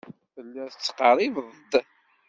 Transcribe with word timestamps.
Telliḍ 0.33 0.67
tettqerribeḍ-d. 0.71 1.71